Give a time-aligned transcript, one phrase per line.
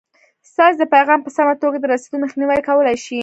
[0.51, 3.19] ستاسې د پیغام په سمه توګه د رسېدو مخنیوی کولای شي.